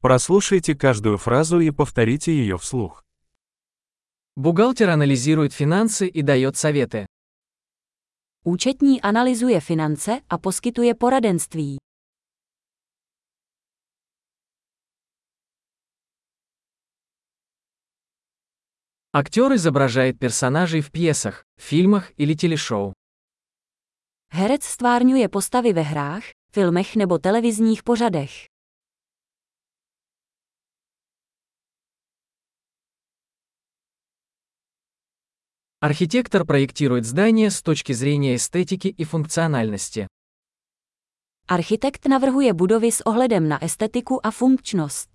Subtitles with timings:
[0.00, 3.04] Прослушайте каждую фразу и повторите ее вслух.
[4.34, 7.06] Бухгалтер анализирует финансы и дает советы.
[8.44, 11.78] Účetní analyzuje finance a poskytuje poradenství.
[19.12, 22.94] Актер изображает персонажей в пьесах, фильмах или телешоу.
[24.32, 26.22] Herec stvárňuje postavy ve hrách,
[26.52, 28.49] filmech nebo televizních pořadech.
[35.82, 40.06] Архитектор проектирует здание с точки зрения эстетики и функциональности.
[41.48, 45.08] Architekt navrhuje budovy s ohledem na estetiku a funkčnost.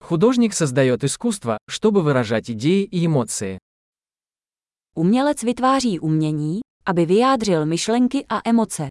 [0.00, 3.58] Художник создает искусство, чтобы выражать идеи и эмоции.
[4.96, 8.88] Umělec vytváří umění, aby vyjádřil myšlenky a emoce.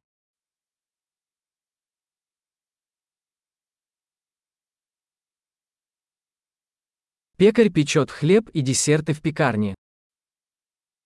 [7.40, 9.74] Пекарь печет хлеб и десерты в пекарне.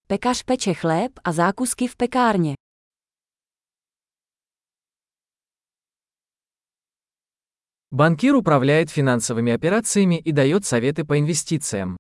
[0.07, 2.55] Pekař peče chléb a zákusky v pekárně.
[7.91, 11.97] Банкир управляет финансовыми операциями и дает советы по инвестициям.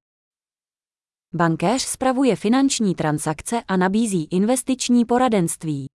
[1.33, 5.92] Bankéř spravuje finanční transakce a nabízí investiční poradenství.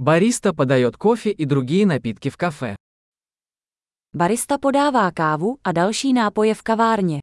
[0.00, 2.76] Бариста подает кофе и другие напитки в кафе.
[4.12, 7.18] Barista podává kávu a další nápoje v kavárně.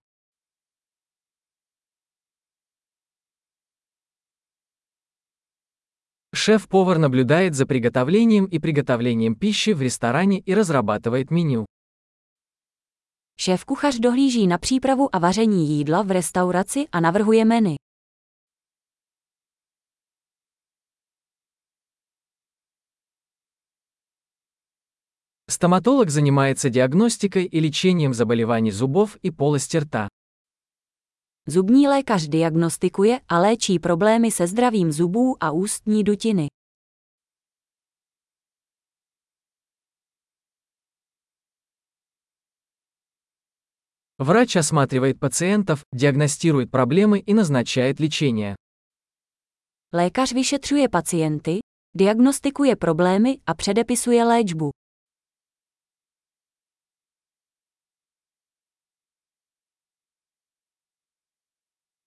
[6.35, 11.65] Шеф-повар наблюдает за приготовлением и приготовлением пищи в ресторане и разрабатывает меню.
[13.39, 17.84] Šéf-kuchař dohlíží na přípravu a vaření jídla v restauraci a navrhuje menu.
[25.54, 30.08] Стоматолог занимается диагностикой и лечением заболеваний зубов и полости рта.
[31.46, 36.48] Zubní lékař diagnostikuje a léčí problémy se zdravím zubů a ústní dutiny.
[44.18, 48.54] Врач осматривает пациентов, диагностирует проблемы и назначает лечение.
[49.92, 51.58] Lékař vyšetřuje pacienty,
[51.96, 54.70] diagnostikuje problémy a předepisuje léčbu.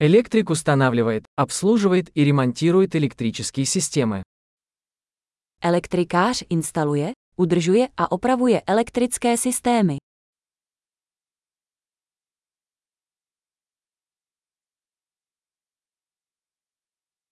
[0.00, 4.22] Электрик устанавливает, обслуживает и ремонтирует электрические системы.
[5.60, 9.98] Elektrikář instaluje, udržuje a opravuje elektrické systémy.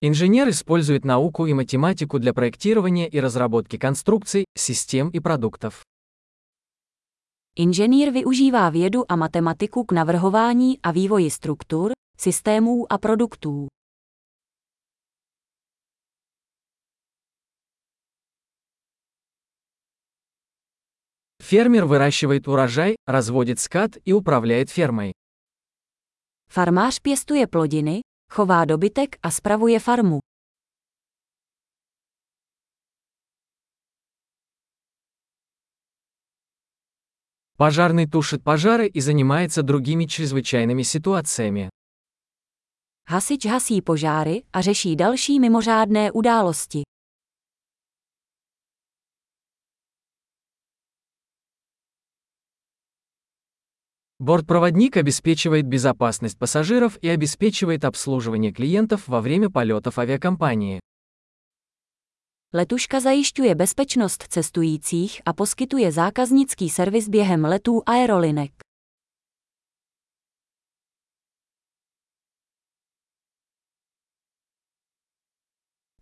[0.00, 5.84] Инженер использует науку и математику для проектирования и разработки конструкций, систем и продуктов.
[7.58, 13.68] Inženýr využívá vědu a matematiku k navrhování a vývoji struktur, systémů a produktů.
[21.46, 25.12] Фермер выращивает урожай, разводит скот и управляет фермой.
[26.48, 28.00] Farmář pěstuje plodiny,
[28.32, 30.20] chová dobytek a spravuje farmu.
[37.56, 41.70] Пожарный тушит пожары и занимается другими чрезвычайными ситуациями.
[43.09, 46.81] Hasič hasí požáry a řeší další mimořádné události.
[54.19, 60.79] Бортпроводник обеспечивает безопасность пассажиров и обеспечивает обслуживание клиентов во время полетов авиакомпании.
[62.53, 68.51] Letuška zajišťuje bezpečnost cestujících a poskytuje zákaznický servis během letů aerolinek.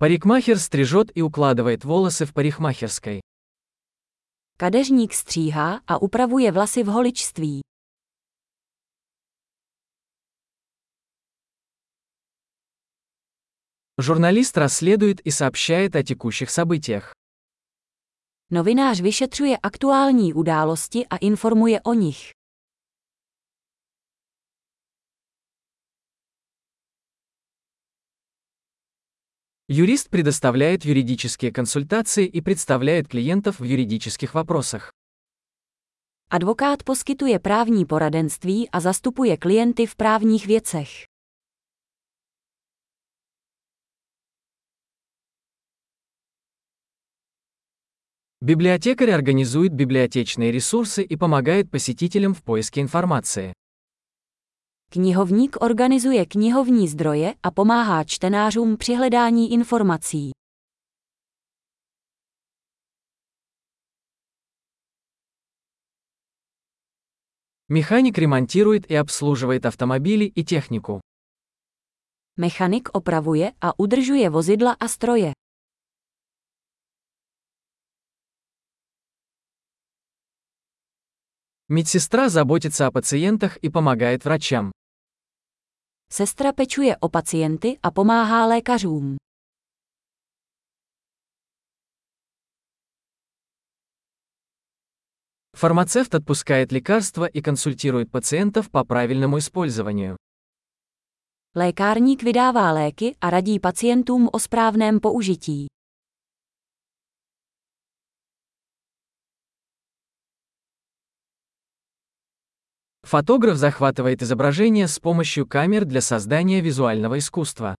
[0.04, 3.22] Парикмахер стрижет и укладывает волосы в парикмахерской.
[4.58, 7.62] Kadeřník stříhá a upravuje vlasy v holičství.
[13.98, 17.14] Журналист расследует и сообщает о текущих событиях.
[18.52, 22.32] Novinář vyšetřuje aktuální události a informuje o nich.
[29.77, 34.93] Юрист предоставляет юридические консультации и представляет клиентов в юридических вопросах.
[36.31, 40.89] Advokát poskytuje právní poradenství a zastupuje klienty v právních věcech.
[48.41, 53.53] Библиотекарь организует библиотечные ресурсы и помогает посетителям в поиске информации.
[54.94, 60.32] Knihovník organizuje knihovní zdroje a pomáhá čtenářům při hledání informací.
[67.68, 71.02] Механик ремонтирует и обслуживает автомобили и технику.
[72.38, 75.34] Mechanik opravuje a udržuje vozidla a stroje.
[81.68, 84.72] Медсестра заботится о пациентах и помогает врачам.
[86.14, 89.18] Sestra pečuje o pacienty a pomáhá lékařům.
[95.56, 100.16] Фармацевт отпускает лекарства и консультирует пациентов по правильному использованию.
[101.56, 105.68] Lékárník vydává léky a radí pacientům o správném použití.
[113.04, 117.76] Фотограф захватывает изображение с помощью камер для создания визуального искусства.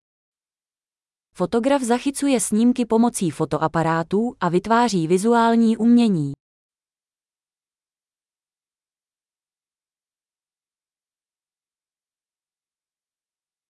[1.35, 6.33] Fotograf zachycuje snímky pomocí fotoaparátů a vytváří vizuální umění.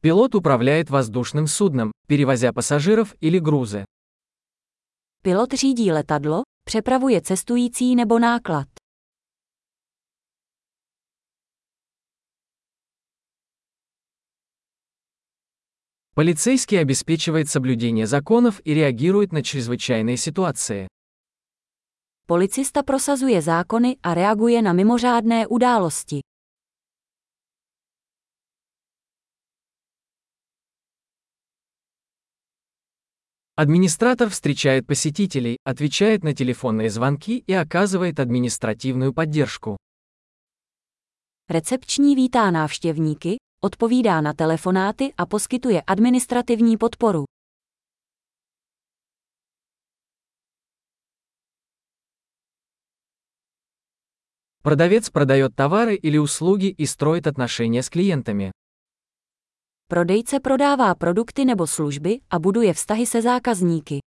[0.02, 3.86] Пилот управляет воздушным судном, перевозя пассажиров или грузы.
[5.24, 8.68] Pilot řídí letadlo, přepravuje cestující nebo náklad.
[16.15, 20.87] Полицейский обеспечивает соблюдение законов и реагирует на чрезвычайные ситуации.
[22.27, 26.21] Policista prosazuje zákony a reaguje na mimořádné události.
[33.57, 39.77] Администратор встречает посетителей, отвечает на телефонные звонки и оказывает административную поддержку.
[41.51, 47.24] Recepční vítá návštěvníky, odpovídá na telefonáty a poskytuje administrativní podporu.
[54.62, 58.52] Продавец продает товары или услуги и строит отношения с клиентами.
[59.88, 64.00] Prodejce prodává produkty nebo služby a buduje vztahy se zákazníky.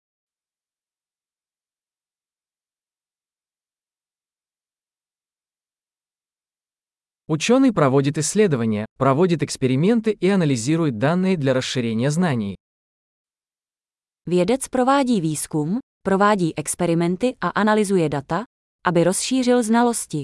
[7.29, 12.57] Ученый проводит исследования, проводит эксперименты и анализирует данные для расширения знаний.
[14.27, 18.45] Vědec provádí výzkum, provádí experimenty a analyzuje data,
[18.85, 20.23] aby rozšířil znalosti.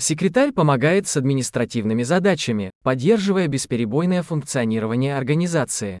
[0.00, 6.00] Секретарь помогает с административными задачами, поддерживая бесперебойное функционирование организации.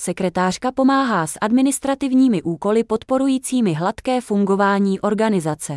[0.00, 5.76] Sekretářka pomáhá s administrativními úkoly podporujícími hladké fungování organizace.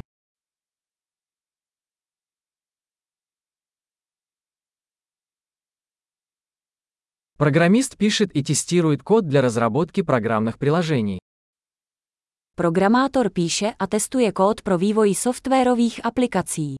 [7.37, 11.17] Программист пишет и тестирует код для разработки программных приложений.
[12.55, 16.75] Programátor píše a testuje kód pro vývoj softwarových aplikací.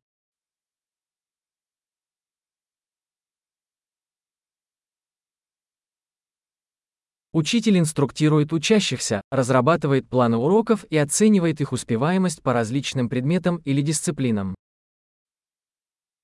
[7.35, 14.55] Учитель инструктирует учащихся, разрабатывает планы уроков и оценивает их успеваемость по различным предметам или дисциплинам.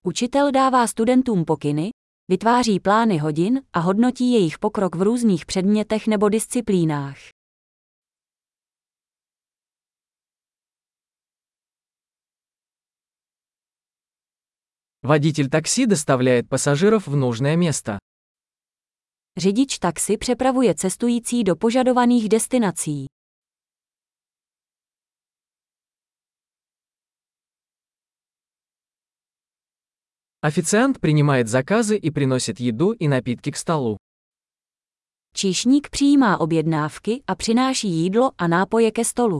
[0.04, 1.90] Učitel dává studentům pokyny,
[2.28, 7.18] vytváří plány hodin a hodnotí jejich pokrok v různých předmětech nebo disciplínách.
[15.02, 17.98] Водитель такси доставляет пассажиров в нужное место.
[19.37, 23.05] Řidič taxi přepravuje cestující do požadovaných destinací.
[30.41, 33.97] Официант принимает заказы и приносит еду и напитки к столу.
[35.35, 39.39] Číšník přijímá objednávky a přináší jídlo a nápoje ke stolu.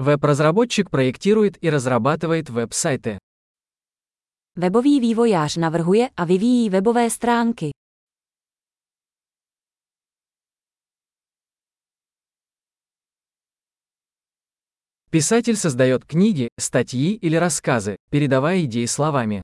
[0.00, 3.18] Веб-разработчик проектирует и разрабатывает веб-сайты.
[4.56, 7.70] Webový vývojář navrhuje a vyvíjí webové stránky.
[15.10, 19.42] Писатель создает книги, статьи или рассказы, передавая идеи словами.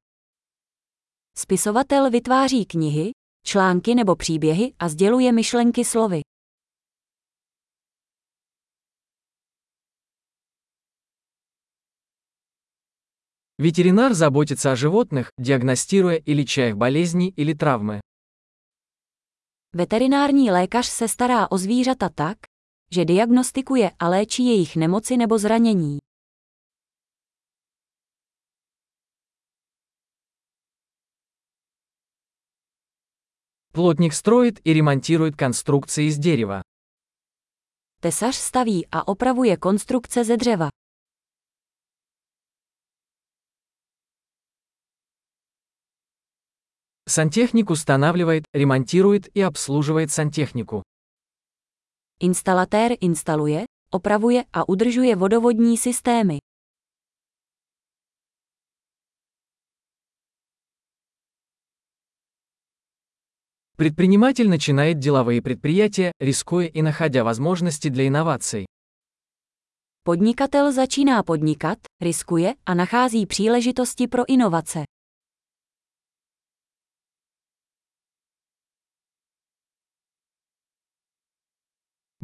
[1.35, 3.11] Spisovatel vytváří knihy,
[3.47, 6.21] články nebo příběhy a sděluje myšlenky slovy.
[13.59, 18.01] Ветеринар заботится о животных, диагностируя и леча их болезни или травмы.
[19.73, 22.39] Veterinární lékař se stará o zvířata tak,
[22.91, 25.99] že diagnostikuje a léčí jejich nemoci nebo zranění.
[33.73, 36.63] Плотник строит и ремонтирует конструкции из дерева.
[38.01, 40.69] Tesař staví a opravuje konstrukce ze dřeva.
[47.08, 50.84] Сантехник устанавливает, ремонтирует и обслуживает сантехнику.
[52.20, 56.40] Instalatér instaluje, opravuje a udržuje vodovodní systémy.
[63.78, 68.66] Предприниматель начинает деловые предприятия, рискуя и находя возможности для инноваций.
[70.04, 74.97] Podnikatel začíná podnikat, riskuje a nachází příležitosti pro inovace.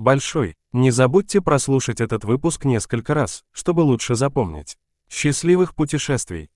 [0.03, 0.57] Большой.
[0.74, 4.75] Не забудьте прослушать этот выпуск несколько раз, чтобы лучше запомнить.
[5.10, 6.50] Счастливых путешествий!